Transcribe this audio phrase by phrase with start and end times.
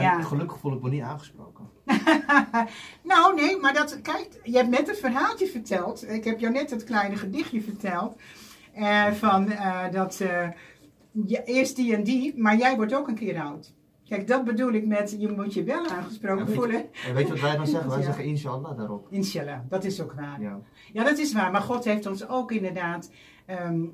[0.00, 0.18] Ja.
[0.18, 1.70] En gelukkig voel ik me niet aangesproken.
[3.02, 6.08] nou, nee, maar dat, kijk, je hebt net een verhaaltje verteld.
[6.08, 8.16] Ik heb jou net het kleine gedichtje verteld.
[8.74, 10.48] eh, van eh, dat, eh,
[11.26, 13.72] ja, eerst die en die, maar jij wordt ook een keer oud.
[14.08, 16.84] Kijk, dat bedoel ik met, je moet je wel aangesproken Ja, je- voelen.
[17.06, 17.88] En weet je wat wij dan zeggen?
[17.90, 18.04] Wij Ja.
[18.04, 19.06] zeggen inshallah daarop.
[19.10, 20.40] Inshallah, dat is ook waar.
[20.40, 20.60] Ja.
[20.92, 21.50] Ja, dat is waar.
[21.50, 23.10] Maar God heeft ons ook inderdaad
[23.46, 23.84] ehm,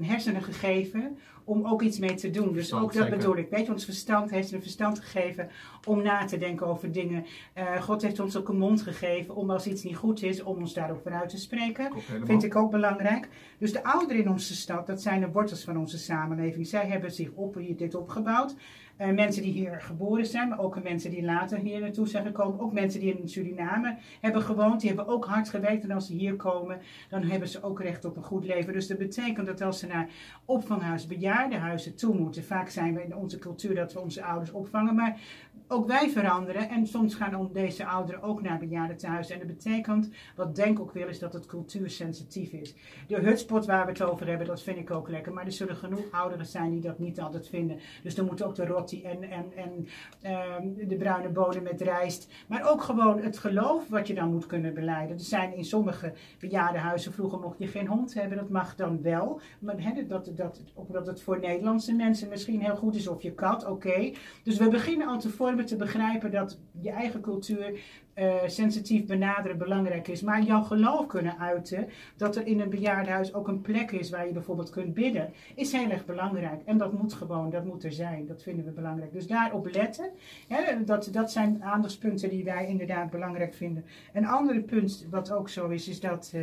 [0.00, 2.46] hersenen gegeven om ook iets mee te doen.
[2.46, 3.18] Dus Verstand, ook dat zeker.
[3.18, 3.50] bedoel ik.
[3.50, 5.48] Weet je, ons verstand heeft een verstand gegeven
[5.84, 7.26] om na te denken over dingen.
[7.52, 10.58] Eh, God heeft ons ook een mond gegeven om als iets niet goed is, om
[10.58, 11.92] ons daarop vooruit te spreken.
[12.24, 13.28] Vind ik ook belangrijk.
[13.58, 16.66] Dus de ouderen in onze stad, dat zijn de wortels van onze samenleving.
[16.66, 18.54] Zij hebben zich op, dit opgebouwd.
[18.96, 22.60] Eh, mensen die hier geboren zijn, maar ook mensen die later hier naartoe zijn gekomen.
[22.60, 24.80] Ook mensen die in Suriname hebben gewoond.
[24.80, 25.84] Die hebben ook hard gewerkt.
[25.84, 28.72] En als ze hier komen, dan hebben ze ook recht op een goed leven.
[28.72, 30.08] Dus dat betekent dat als ze naar
[30.44, 32.44] opvanghuis, bejaardenhuizen toe moeten.
[32.44, 34.94] Vaak zijn we in onze cultuur dat we onze ouders opvangen.
[34.94, 35.20] Maar
[35.68, 36.68] ook wij veranderen.
[36.68, 39.40] En soms gaan deze ouderen ook naar bejaardentehuizen.
[39.40, 42.74] En dat betekent, wat Denk ook wil, is dat het cultuursensitief is.
[43.06, 45.32] De hutspot waar we het over hebben, dat vind ik ook lekker.
[45.32, 47.78] Maar er zullen genoeg ouderen zijn die dat niet altijd vinden.
[48.02, 49.86] Dus dan moet ook de en, en,
[50.22, 52.32] ehm, de bruine bonen met rijst.
[52.46, 55.16] Maar ook gewoon het geloof wat je dan moet kunnen beleiden.
[55.16, 58.38] Er zijn in sommige bejaardenhuizen, vroeger mocht je geen hond hebben.
[58.38, 59.40] Dat mag dan wel.
[59.58, 63.08] Maar hè, dat, dat, omdat het voor Nederlandse mensen misschien heel goed is.
[63.08, 64.12] Of je kat, oké.
[64.42, 67.80] Dus we beginnen al te vormen te begrijpen dat je eigen cultuur
[68.16, 70.22] eh, sensitief benaderen belangrijk is.
[70.22, 74.26] Maar jouw geloof kunnen uiten, dat er in een bejaardenhuis ook een plek is waar
[74.26, 76.62] je bijvoorbeeld kunt bidden, is heel erg belangrijk.
[76.64, 78.26] En dat moet gewoon, dat moet er zijn.
[78.26, 79.12] Dat vinden we belangrijk.
[79.12, 80.10] Dus daarop letten.
[80.48, 83.84] Hè, dat, dat zijn aandachtspunten die wij inderdaad belangrijk vinden.
[84.12, 86.30] Een andere punt wat ook zo is, is dat.
[86.34, 86.40] eh,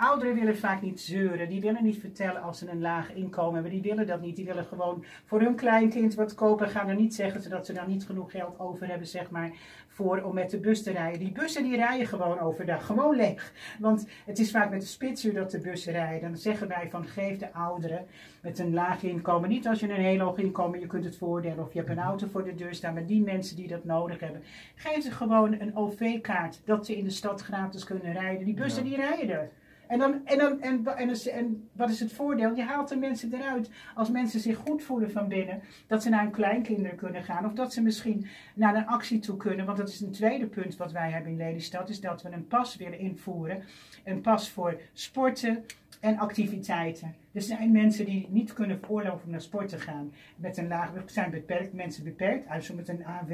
[0.00, 3.72] Ouderen willen vaak niet zeuren, die willen niet vertellen als ze een laag inkomen hebben,
[3.72, 4.36] die willen dat niet.
[4.36, 7.72] Die willen gewoon voor hun kleinkind wat kopen en gaan er niet zeggen zodat ze
[7.72, 9.52] dan niet genoeg geld over hebben, zeg maar,
[9.88, 11.18] voor om met de bus te rijden.
[11.18, 13.52] Die bussen die rijden gewoon overdag, gewoon leeg.
[13.78, 16.28] Want het is vaak met de spitsuur dat de bussen rijden.
[16.28, 18.06] Dan zeggen wij van geef de ouderen
[18.40, 21.64] met een laag inkomen, niet als je een heel hoog inkomen, je kunt het voordelen
[21.64, 24.20] of je hebt een auto voor de deur staan, maar die mensen die dat nodig
[24.20, 24.42] hebben,
[24.74, 28.44] geef ze gewoon een OV-kaart dat ze in de stad gratis kunnen rijden.
[28.44, 28.88] Die bussen Ja.
[28.88, 29.50] die rijden.
[29.88, 32.54] En, dan, en, dan, en, en, en, wat is het voordeel?
[32.54, 35.62] Je haalt de mensen eruit als mensen zich goed voelen van binnen.
[35.86, 37.44] Dat ze naar hun kleinkinderen kunnen gaan.
[37.44, 39.66] Of dat ze misschien naar een actie toe kunnen.
[39.66, 41.88] Want dat is een tweede punt wat wij hebben in Lelystad.
[41.88, 43.62] Is dat we een pas willen invoeren.
[44.04, 45.64] Een pas voor sporten
[46.00, 47.14] en activiteiten.
[47.32, 50.12] Er zijn mensen die niet kunnen veroorloven om naar sport te gaan.
[50.36, 53.32] Met een laag, zijn beperkt, mensen beperkt, also met een AW,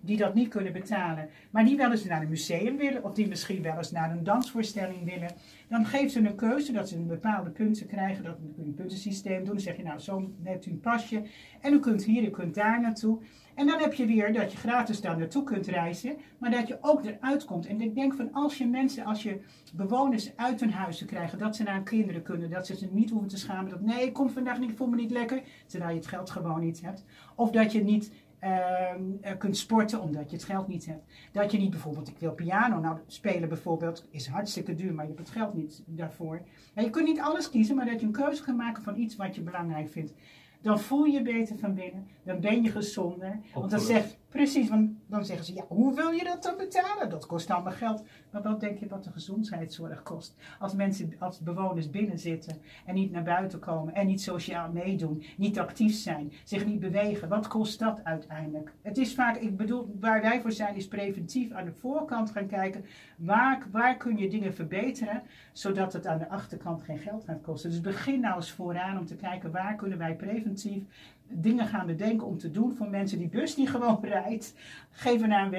[0.00, 1.28] die dat niet kunnen betalen.
[1.50, 4.24] Maar die wel eens naar een museum willen, of die misschien wel eens naar een
[4.24, 5.30] dansvoorstelling willen.
[5.68, 8.24] Dan geeft ze een keuze dat ze een bepaalde punten krijgen.
[8.24, 9.54] Dat kun je een puntensysteem doen.
[9.54, 11.22] Dan zeg je, nou, zo hebt u een pasje.
[11.60, 13.18] En u kunt hier, u kunt daar naartoe.
[13.56, 16.78] En dan heb je weer dat je gratis daar naartoe kunt reizen, maar dat je
[16.80, 17.66] ook eruit komt.
[17.66, 19.40] En ik denk van als je mensen, als je
[19.74, 23.10] bewoners uit hun huizen krijgen, dat ze naar hun kinderen kunnen, dat ze zich niet
[23.10, 25.90] hoeven te schamen dat nee, ik kom vandaag niet, ik voel me niet lekker, terwijl
[25.90, 27.04] je het geld gewoon niet hebt.
[27.34, 31.04] Of dat je niet ehm, eh, kunt sporten omdat je het geld niet hebt.
[31.32, 35.12] Dat je niet bijvoorbeeld, ik wil piano nou spelen bijvoorbeeld, is hartstikke duur, maar je
[35.14, 36.42] hebt het geld niet daarvoor.
[36.74, 39.34] Je kunt niet alles kiezen, maar dat je een keuze kan maken van iets wat
[39.34, 40.12] je belangrijk vindt.
[40.60, 43.40] Dan voel je je beter van binnen, dan ben je gezonder.
[43.54, 47.10] Want dan zegt, precies, want dan zeggen ze, ja, hoe wil je dat dan betalen?
[47.10, 48.04] Dat kost allemaal geld.
[48.30, 50.36] Maar wat denk je wat de gezondheidszorg kost?
[50.58, 55.22] Als mensen, als bewoners binnen zitten en niet naar buiten komen en niet sociaal meedoen,
[55.36, 58.72] niet actief zijn, zich niet bewegen, wat kost dat uiteindelijk?
[58.82, 62.46] Het is vaak, ik bedoel, waar wij voor zijn is preventief aan de voorkant gaan
[62.46, 62.84] kijken,
[63.16, 65.22] waar, waar kun je dingen verbeteren,
[65.52, 67.70] zodat het aan de achterkant geen geld gaat kosten.
[67.70, 70.82] Dus begin nou eens vooraan om te kijken, waar kunnen wij preventief
[71.28, 74.54] dingen gaan bedenken om te doen voor mensen die bus die gewoon rijdt.
[74.90, 75.56] Geef een ANW,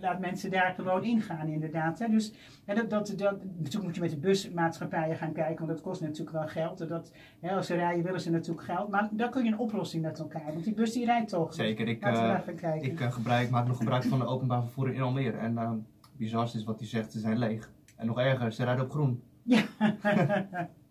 [0.00, 1.98] laat mensen daar gewoon ingaan inderdaad.
[1.98, 2.08] Hè.
[2.08, 2.32] Dus
[2.66, 6.00] ja, dat, dat, dat, natuurlijk moet je met de busmaatschappijen gaan kijken, want dat kost
[6.00, 6.80] natuurlijk wel geld.
[6.80, 9.58] En Dat, hè, als ze rijden willen ze natuurlijk geld, maar daar kun je een
[9.58, 10.52] oplossing met elkaar.
[10.52, 11.54] Want die bus die rijdt toch.
[11.54, 12.38] Zeker, ik, eh,
[12.80, 15.36] ik eh, gebruik, maak nog gebruik van de openbaar vervoer in Almere.
[15.36, 15.70] En uh,
[16.16, 17.70] bizar is wat hij zegt, ze zijn leeg.
[17.96, 19.22] En nog erger, ze rijden op groen.
[19.42, 19.62] Ja.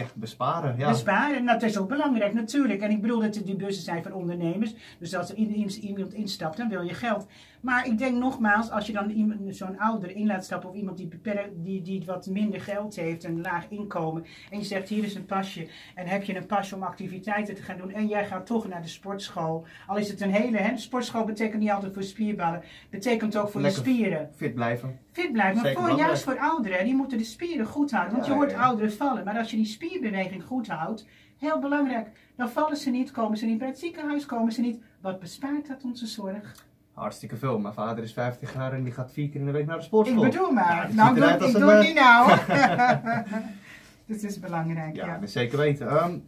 [0.00, 0.74] Ja, besparen.
[0.78, 0.88] Ja.
[0.90, 2.80] Besparen, nou, dat is ook belangrijk natuurlijk.
[2.80, 4.74] En ik bedoel dat het die bussen zijn van ondernemers.
[4.98, 7.26] Dus als er iemand instapt, dan wil je geld.
[7.60, 10.96] Maar ik denk nogmaals, als je dan iemand- zo'n ouder in laat stappen of iemand
[10.96, 11.08] die,
[11.56, 14.24] die, die wat minder geld heeft, een laag inkomen.
[14.50, 15.68] En je zegt hier is een pasje.
[15.94, 17.92] En heb je een pasje om activiteiten te gaan doen.
[17.92, 19.66] En jij gaat toch naar de sportschool.
[19.86, 22.62] Al is het een hele, hè, sportschool betekent niet altijd voor spierballen.
[22.90, 24.98] Betekent ook voor Lekker je spieren Fit blijven.
[25.12, 25.54] Fit blijven.
[25.54, 26.08] Maar Zeker voor, belangrijk.
[26.08, 28.12] juist voor ouderen, die moeten de spieren goed houden.
[28.14, 29.24] Want je hoort ouderen vallen.
[29.24, 31.06] Maar als je die spierbeweging goed houdt,
[31.38, 34.80] heel belangrijk, dan vallen ze niet, komen ze niet bij het ziekenhuis, komen ze niet,
[35.00, 36.54] Wat bespaart dat onze zorg?
[36.94, 37.58] Hartstikke veel.
[37.58, 39.82] Mijn vader is 50 jaar en die gaat vier keer in de week naar de
[39.82, 40.24] sportschool.
[40.24, 40.88] Ik bedoel maar.
[40.88, 42.28] Ja, nou, doe, ik doe het eh, niet nou.
[44.08, 45.18] dat is belangrijk, Ja, ja.
[45.18, 45.88] dat zeker weten.
[45.88, 46.18] Ehm,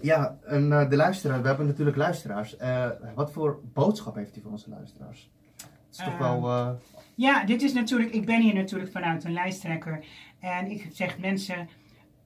[0.00, 2.56] ja, en eh, de luisteraar, we hebben natuurlijk luisteraars.
[2.56, 5.30] Eh, wat voor boodschap heeft hij voor onze luisteraars?
[5.56, 6.78] Het is toch Ehm, wel...
[7.20, 10.04] Ja, dit is natuurlijk, ik ben hier natuurlijk vanuit een lijsttrekker.
[10.38, 11.68] En ik zeg mensen,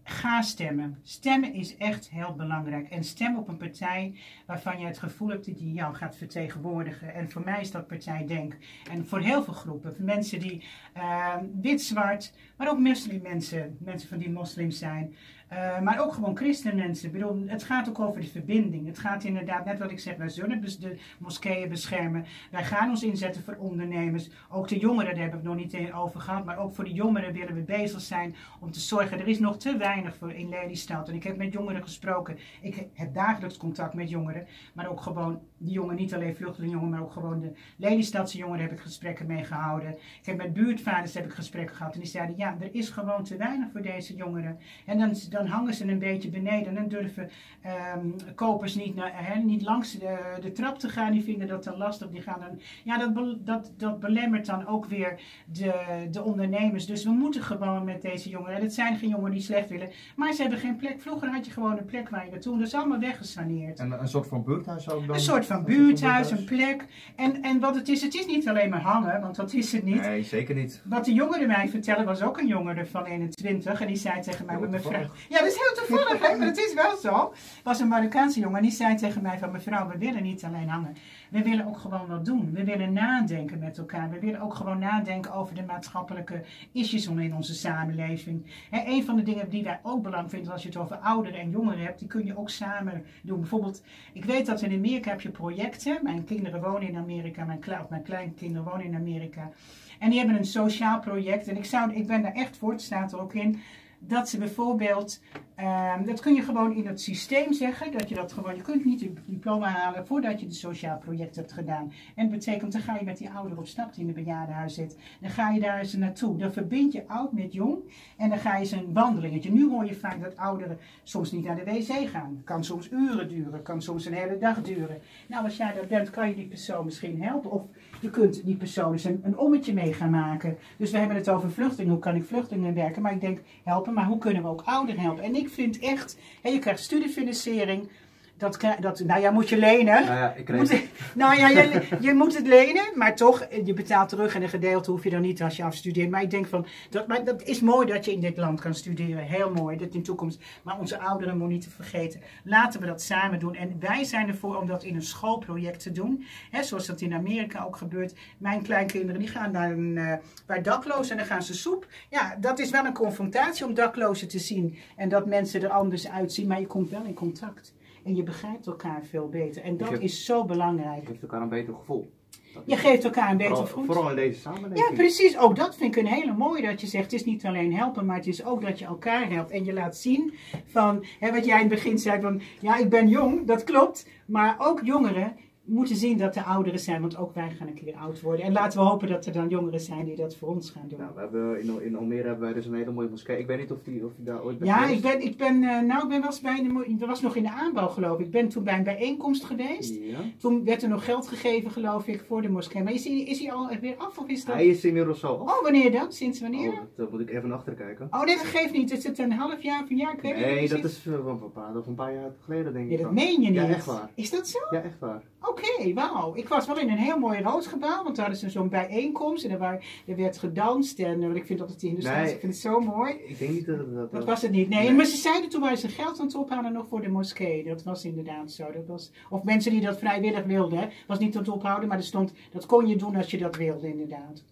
[0.04, 0.98] ga stemmen.
[1.02, 2.88] Stemmen is echt heel belangrijk.
[2.88, 4.14] En stem op een partij
[4.46, 7.14] waarvan je het gevoel hebt dat die jou gaat vertegenwoordigen.
[7.14, 8.56] En voor mij is dat partij Denk.
[8.90, 14.18] En voor heel veel groepen, voor mensen die eh, wit-zwart, maar ook moslimmensen, mensen van
[14.18, 15.14] die moslims zijn.
[15.48, 17.06] Eh, maar ook gewoon christenmensen.
[17.06, 18.86] Ik bedoel, het gaat ook over de verbinding.
[18.86, 22.24] Het gaat inderdaad, net wat ik zeg, wij zullen bes- de moskeeën beschermen.
[22.50, 24.30] Wij gaan ons inzetten voor ondernemers.
[24.48, 26.44] Ook de jongeren, daar hebben we nog niet over gehad.
[26.44, 29.18] Maar ook voor de jongeren willen we bezig zijn om te zorgen.
[29.18, 31.08] Er is nog te weinig voor in Lelystad.
[31.08, 32.38] En ik heb met jongeren gesproken.
[32.60, 34.46] Ik heb dagelijks contact met jongeren.
[34.72, 38.72] Maar ook gewoon die jongeren, niet alleen vluchtelingenjongeren, maar ook gewoon de Lelystadse jongeren heb
[38.72, 39.90] ik gesprekken mee gehouden.
[39.90, 41.94] Ik heb met buurtvaders heb ik gesprekken gehad.
[41.94, 44.58] En die zeiden, ja, er is gewoon te weinig voor deze jongeren.
[44.86, 46.66] En dan, dan hangen ze een beetje beneden.
[46.66, 47.30] En dan durven
[47.62, 51.12] ehm, kopers niet, naar, niet langs de, de trap te gaan.
[51.12, 52.10] Die vinden dat dan lastig.
[52.10, 55.20] Die gaan dan, ja, dat, dat, dat belemmert dan ook weer
[55.52, 55.72] de,
[56.10, 56.86] de ondernemers.
[56.86, 58.56] Dus we moeten gewoon met deze jongeren.
[58.56, 59.90] En het zijn geen jongeren die slecht willen.
[60.16, 61.00] Maar ze hebben geen plek.
[61.00, 62.58] Vroeger had je gewoon een plek waar je naartoe.
[62.58, 63.78] Dat is allemaal weggesaneerd.
[63.78, 65.14] en een soort van buurthuis ook dan?
[65.14, 66.84] Een soort van buurthuis, een plek.
[67.16, 69.84] En, en wat het is, het is niet alleen maar hangen, want dat is het
[69.84, 70.00] niet.
[70.00, 70.82] Nee, zeker niet.
[70.84, 73.80] Wat de jongere mij vertellen, was ook een jongere van 21.
[73.80, 75.06] En die zei tegen mij, mevrouw...
[75.28, 77.34] Ja, dat is heel toevallig, hè, maar het is wel zo.
[77.62, 79.50] was een Marokkaanse jongen en die zei tegen mij van...
[79.50, 80.96] Mevrouw, we willen niet alleen hangen.
[81.30, 82.50] We willen ook gewoon wat doen.
[82.52, 84.10] We willen nadenken met elkaar.
[84.10, 88.46] We willen ook gewoon nadenken over de maatschappelijke issues in onze samenleving.
[88.70, 91.40] Hè, een van de dingen die wij ook belangrijk vinden als je het over ouderen
[91.40, 91.98] en jongeren hebt...
[91.98, 93.40] die kun je ook samen doen.
[93.40, 93.82] Bijvoorbeeld,
[94.12, 95.98] ik weet dat in Amerika heb je projecten.
[96.02, 99.50] Mijn kinderen wonen in Amerika, mijn, of mijn kleinkinderen wonen in Amerika...
[99.98, 101.48] En die hebben een sociaal project.
[101.48, 103.60] En ik, zou, ik ben daar echt voor, het staat er ook in.
[104.06, 105.20] Dat ze bijvoorbeeld,
[105.54, 107.92] ehm, dat kun je gewoon in het systeem zeggen.
[107.92, 111.36] Dat je dat gewoon, je kunt niet een diploma halen voordat je het sociaal project
[111.36, 111.92] hebt gedaan.
[112.14, 114.74] En dat betekent, dan ga je met die ouder op stap die in het bejaardenhuis
[114.74, 114.98] zit.
[115.20, 116.36] Dan ga je daar eens naartoe.
[116.36, 117.78] Dan verbind je oud met jong.
[118.16, 119.52] En dan ga je eens een wandelingetje.
[119.52, 122.40] Nu hoor je vaak dat ouderen soms niet naar de wc gaan.
[122.44, 124.98] Kan soms uren duren, kan soms een hele dag duren.
[125.28, 127.50] Nou, als jij dat bent, kan je die persoon misschien helpen.
[127.50, 127.62] Of
[128.00, 130.56] je kunt die persoon eens een, een ommetje mee gaan maken.
[130.76, 131.92] Dus we hebben het over vluchtelingen.
[131.92, 133.02] Hoe kan ik vluchtelingen werken?
[133.02, 135.24] Maar ik denk helpen, maar hoe kunnen we ook ouderen helpen?
[135.24, 137.88] En ik vind echt, hè, je krijgt studiefinanciering.
[138.36, 140.04] Dat, dat, nou ja, moet je lenen.
[140.04, 140.58] Nou ja, ik kreeg...
[140.70, 140.82] Moet-
[141.14, 144.90] nou ja, je, je moet het lenen, maar toch, je betaalt terug en een gedeelte
[144.90, 146.10] hoef je dan niet als je afstudeert.
[146.10, 148.74] Maar ik denk van, dat, maar dat is mooi dat je in dit land kan
[148.74, 149.24] studeren.
[149.24, 150.42] Heel mooi, dat in de toekomst.
[150.62, 152.20] Maar onze ouderen moet niet te vergeten.
[152.44, 153.54] Laten we dat samen doen.
[153.54, 156.24] En wij zijn ervoor om dat in een schoolproject te doen.
[156.50, 158.14] Hè, zoals dat in Amerika ook gebeurt.
[158.38, 160.12] Mijn kleinkinderen die gaan naar een, eh,
[160.46, 161.86] bij daklozen en dan gaan ze soep.
[162.10, 164.76] Ja, dat is wel een confrontatie om daklozen te zien.
[164.96, 167.74] En dat mensen er anders uitzien, maar je komt wel in contact.
[168.04, 169.62] En je begrijpt elkaar veel beter.
[169.62, 171.06] En dat is zo belangrijk.
[171.06, 172.10] geeft elkaar een beter gevoel.
[172.54, 173.86] Dat Je geeft elkaar een beter voet.
[173.86, 174.88] Vooral in deze samenleving.
[174.88, 175.38] Ja, precies.
[175.38, 177.04] Ook dat vind ik een hele mooie dat je zegt.
[177.04, 179.50] Het is niet alleen helpen, maar het is ook dat je elkaar helpt.
[179.50, 180.34] En je laat zien
[180.66, 184.08] van, hè, wat jij in het begin zei van, ja, ik ben jong, dat klopt.
[184.26, 187.94] Maar ook jongeren moeten zien dat er ouderen zijn, want ook wij gaan een keer
[187.94, 188.44] oud worden.
[188.44, 190.98] En laten we hopen dat er dan jongeren zijn die dat voor ons gaan doen.
[190.98, 193.38] Nou, we hebben in, in Almere hebben wij dus een hele mooie moskee.
[193.38, 195.04] Ik weet niet of die, of die daar ooit bent Ja, geweest.
[195.04, 197.36] ik ben, ik ben, eh, nou, ik ben wel eens bij, mo- dat was nog
[197.36, 198.24] in de aanbouw geloof ik.
[198.24, 199.94] Ik ben toen bij een bijeenkomst geweest.
[200.02, 200.18] Ja.
[200.38, 202.82] Toen werd er nog geld gegeven geloof ik voor de moskee.
[202.82, 204.54] Maar is hij, is al weer af of is dat...
[204.54, 205.32] Hij is inmiddels zo.
[205.32, 206.12] Oh, Oh, wanneer dan?
[206.12, 206.72] Sinds wanneer?
[206.96, 208.08] dat moet ik even achter kijken.
[208.10, 208.90] Oh, nee, dat geeft niet.
[208.90, 210.12] Is het een half jaar of een jaar?
[210.14, 212.90] Ik weet Nee, niet dat is uh, een, paar, is een paar jaar geleden denk
[212.90, 212.98] ik.
[212.98, 213.54] Ja, dat meen je niet.
[213.54, 214.10] Ja, echt waar.
[214.14, 214.58] Is dat zo?
[214.70, 215.22] Ja, echt waar.
[215.48, 216.34] Oké, wauw.
[216.34, 219.44] Ik was wel in een heel mooi rood gebouw, want daar hadden ze zo'n bijeenkomst
[219.44, 220.98] en er, er werd gedanst.
[220.98, 223.12] En eh, ik vind dat het in de stad, ik vind het zo mooi.
[223.12, 224.68] Ik denk niet dat het dat Dat was het niet.
[224.68, 224.92] Nee, Nee.
[224.92, 227.64] maar ze zeiden toen waren ze geld aan het ophalen nog voor de moskee.
[227.64, 228.72] Dat was inderdaad zo.
[228.72, 230.78] Dat was, of mensen die dat vrijwillig wilden.
[230.78, 230.86] hè.
[231.06, 233.88] was niet tot ophouden, maar er stond, dat kon je doen als je dat wilde,
[233.88, 234.44] inderdaad.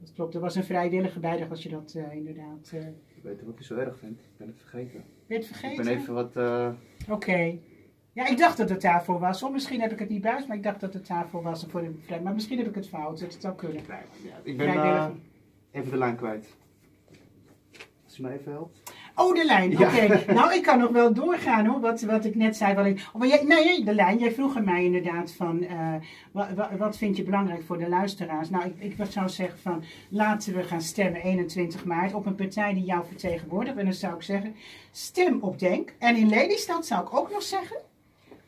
[0.00, 0.34] Dat klopt.
[0.34, 2.80] Er was een vrijwillige bijdrage als je dat eh, inderdaad eh
[3.16, 4.18] Ik weet wat ik zo erg vind.
[4.20, 5.04] Ik ben het vergeten.
[5.26, 5.78] werd vergeten.
[5.78, 6.36] Ik ben even wat...
[7.08, 7.58] Oké.
[8.18, 9.42] Ja, ik dacht dat het daarvoor was.
[9.42, 11.66] Of misschien heb ik het niet buis, maar ik dacht dat het daarvoor was.
[11.68, 13.20] Voor de, maar misschien heb ik het fout.
[13.20, 13.82] Dat zou kunnen.
[13.88, 15.06] ja, ik ben eh,
[15.70, 16.46] even de lijn kwijt.
[18.04, 18.82] Als je me even helpt.
[19.14, 19.70] Oh, de lijn.
[19.70, 19.86] Ja.
[19.88, 20.24] Oké.
[20.32, 21.80] Nou, ik kan nog wel doorgaan hoor.
[21.80, 22.74] Wat, wat ik net zei.
[22.74, 24.18] Wat ik, oh, maar jij, nee, de lijn.
[24.18, 25.62] Jij vroeg aan mij inderdaad van.
[25.62, 25.94] eh,
[26.32, 28.50] wa- wa- wat vind je belangrijk voor de luisteraars?
[28.50, 29.84] Nou, ik, ik zou zeggen van.
[30.08, 33.76] Laten we gaan stemmen 21 maart op een partij die jou vertegenwoordigt.
[33.76, 34.54] En dan zou ik zeggen.
[34.90, 35.94] Stem op Denk.
[35.98, 37.76] En in Lelystad zou ik ook nog zeggen.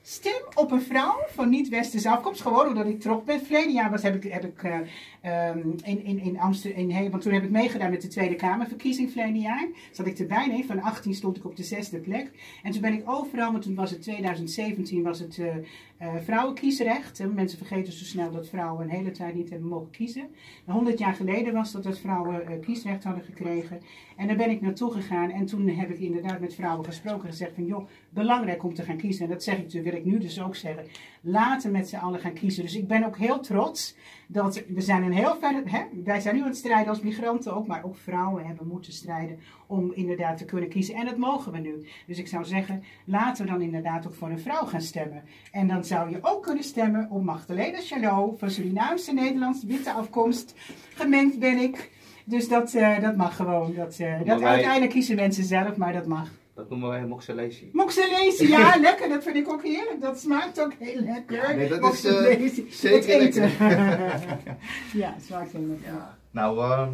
[0.03, 2.43] Stem op een vrouw van niet-westerse afkomst.
[2.43, 3.41] Gewoon omdat ik trots ben.
[3.41, 5.51] Verleden jaar was, heb ik, heb ik uh,
[5.83, 9.69] in, in, in Amsterdam, want toen heb ik meegedaan met de Tweede Kamerverkiezing verleden jaar.
[9.91, 12.31] Zat ik erbij, nee, van 18 stond ik op de zesde plek.
[12.63, 15.55] En toen ben ik overal, want toen was het 2017, was het uh,
[16.03, 17.23] uh, vrouwenkiesrecht.
[17.35, 20.29] Mensen vergeten zo snel dat vrouwen een hele tijd niet hebben mogen kiezen.
[20.65, 23.81] 100 jaar geleden was dat dat vrouwen uh, kiesrecht hadden gekregen.
[24.17, 27.31] En daar ben ik naartoe gegaan en toen heb ik inderdaad met vrouwen gesproken en
[27.31, 29.25] gezegd van joh, belangrijk om te gaan kiezen.
[29.25, 30.85] En dat zeg ik, wil ik nu dus ook zeggen.
[31.21, 32.63] Laten met z'n allen gaan kiezen.
[32.63, 36.35] Dus ik ben ook heel trots dat we zijn een heel ver, hè, wij zijn
[36.35, 40.39] nu aan het strijden als migranten ook, maar ook vrouwen hebben moeten strijden om inderdaad
[40.39, 40.95] te kunnen kiezen.
[40.95, 41.87] En dat mogen we nu.
[42.07, 45.23] Dus ik zou zeggen, laten we dan inderdaad ook voor een vrouw gaan stemmen.
[45.53, 50.55] En dan zou je ook kunnen stemmen op Magdalena Chalot van Surinaamse Nederlandse witte afkomst.
[50.95, 51.91] Gemengd ben ik.
[52.25, 53.75] Dus dat, uh, dat mag gewoon.
[53.75, 54.49] Dat, uh, dat wij...
[54.49, 56.29] uiteindelijk kiezen mensen zelf, maar dat mag.
[56.55, 57.71] Dat noemen wij moxelesi.
[57.73, 59.09] Moxelesi, ja, lekker.
[59.09, 60.01] Dat vind ik ook heerlijk.
[60.01, 61.57] Dat smaakt ook heel lekker.
[61.57, 63.51] Nee, dat is uh, zeker lekker.
[65.03, 65.93] ja, smaakt heel lekker.
[65.93, 66.19] Ja.
[66.31, 66.89] Nou, uh,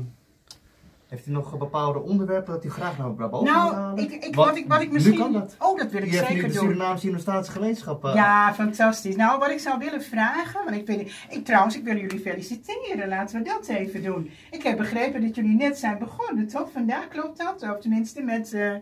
[1.06, 4.04] heeft u nog bepaalde onderwerpen dat u graag naar boven nou, wil halen?
[4.04, 5.14] Ik, ik, wat, wat, ik, wat ik misschien...
[5.14, 5.56] Nu kan dat.
[5.58, 6.62] Oh, dat wil ik Je zeker hebt nu de doen.
[6.62, 8.04] Surinaamse Innostatische Gemeenschap.
[8.04, 9.16] Uh, Ja, fantastisch.
[9.16, 13.08] Nou, wat ik zou willen vragen, want ik, weet, ik trouwens, ik wil jullie feliciteren.
[13.08, 14.30] Laten we dat even doen.
[14.50, 16.70] Ik heb begrepen dat jullie net zijn begonnen, toch?
[16.72, 17.62] Vandaag klopt dat?
[17.62, 18.74] Of tenminste met uh,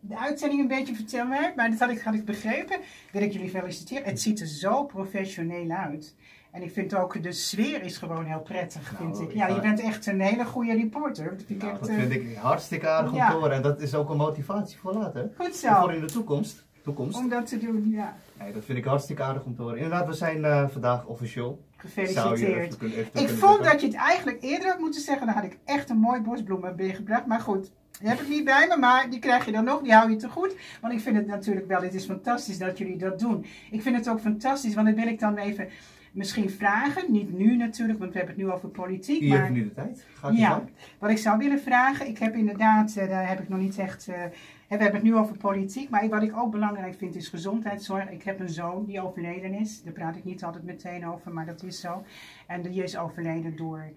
[0.00, 1.52] de uitzending een beetje vertellen.
[1.56, 2.76] Maar dat had ik, had ik begrepen.
[3.12, 4.04] Wil ik jullie feliciteren.
[4.04, 6.14] Het ziet er zo professioneel uit.
[6.50, 9.28] En ik vind ook, de sfeer is gewoon heel prettig, Nou, vind ik.
[9.30, 11.24] ik Ja, je bent echt een hele goede reporter.
[11.30, 13.52] Dat vind ik Nou, echt, dat vind ik hartstikke aardig om te horen.
[13.52, 15.30] En dat is ook een motivatie voor later.
[15.36, 16.64] Goed En Voor zo, in de toekomst.
[16.82, 17.18] toekomst.
[17.18, 18.16] om dat te doen, ja.
[18.38, 19.76] Nee, dat vind ik hartstikke aardig om te horen.
[19.76, 21.64] Inderdaad, we zijn eh, vandaag officieel.
[21.76, 22.40] Gefeliciteerd.
[22.56, 25.26] even kunnen, even Ik vond dat je het eigenlijk eerder had moeten zeggen.
[25.26, 27.26] Dan had ik echt een mooi bosbloem meegebracht.
[27.26, 28.76] Maar goed, die heb ik niet bij me.
[28.76, 29.82] Maar die krijg je dan nog.
[29.82, 30.54] Die hou je te goed.
[30.80, 31.82] Want ik vind het natuurlijk wel.
[31.82, 33.46] Het is fantastisch dat jullie dat doen.
[33.70, 34.74] Ik vind het ook fantastisch.
[34.74, 35.68] Want dan wil ik dan even
[36.16, 37.12] misschien vragen.
[37.12, 37.98] Niet nu natuurlijk.
[37.98, 39.22] Want we hebben het nu over politiek.
[39.22, 40.04] U maar heeft nu de tijd.
[40.14, 40.68] Gaat ja, gang.
[40.98, 44.08] wat ik zou willen vragen, ik heb inderdaad, eh, daar heb ik nog niet echt,
[44.08, 44.24] eh,
[44.68, 48.10] we hebben het nu over politiek, maar wat ik ook belangrijk vind is gezondheidszorg.
[48.10, 51.46] Ik heb een zoon die overleden is, daar praat ik niet altijd meteen over, maar
[51.46, 52.04] dat is zo.
[52.46, 53.90] En die is overleden door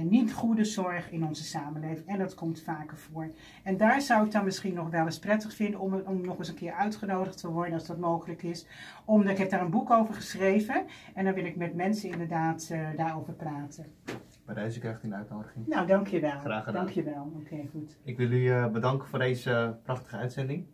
[0.00, 3.30] niet goede zorg in onze samenleving en dat komt vaker voor.
[3.62, 6.48] En daar zou ik dan misschien nog wel eens prettig vinden om, om nog eens
[6.48, 8.66] een keer uitgenodigd te worden als dat mogelijk is.
[9.04, 10.84] Omdat ik heb daar een boek over geschreven
[11.14, 13.86] en dan wil ik met mensen inderdaad eh, daarover praten.
[14.46, 15.66] Bij deze krijgt u een uitnodiging.
[15.66, 16.38] Nou, dankjewel.
[16.40, 16.84] Graag gedaan.
[16.84, 17.32] Dankjewel.
[17.36, 17.98] Oké, goed.
[18.04, 20.66] Ik wil u eh, bedanken voor deze eh, prachtige uitzending.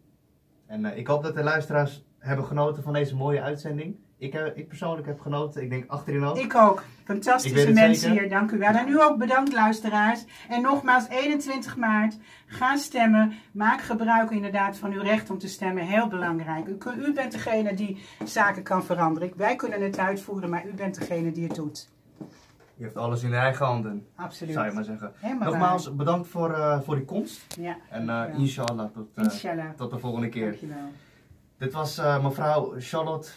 [0.67, 3.97] En ik hoop dat de luisteraars hebben genoten van deze mooie uitzending.
[4.19, 5.63] Ik, eh, ik persoonlijk heb genoten.
[5.63, 6.39] Ik denk achterin ook.
[6.39, 6.83] Ik ook.
[7.05, 8.21] Fantastische mensen zeker.
[8.21, 8.69] hier, dank u wel.
[8.73, 10.25] En u ook bedankt luisteraars.
[10.49, 13.33] En nogmaals, 21 maart, ga stemmen.
[13.53, 15.87] Maak gebruik inderdaad van uw recht om te stemmen.
[15.87, 16.67] Heel belangrijk.
[16.67, 19.33] U, u bent degene die zaken kan veranderen.
[19.37, 21.89] Wij kunnen het uitvoeren, maar u bent degene die het doet.
[22.75, 24.55] Je hebt alles in eigen handen, Absoluut.
[24.55, 25.13] zou je maar zeggen.
[25.17, 27.57] Helemaal Nogmaals, bedankt voor, eh, voor die komst.
[27.61, 29.71] Ja, En eh, inshallah tot, eh, Inshallah.
[29.77, 30.45] tot de volgende keer.
[30.51, 30.93] Dankjewel.
[31.59, 33.31] Dit was eh, mevrouw Charlotte